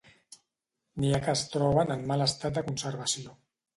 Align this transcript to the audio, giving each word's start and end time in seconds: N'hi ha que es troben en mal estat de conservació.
N'hi 1.03 1.11
ha 1.17 1.21
que 1.27 1.29
es 1.35 1.43
troben 1.57 1.97
en 1.97 2.01
mal 2.13 2.25
estat 2.29 2.57
de 2.59 2.65
conservació. 2.71 3.37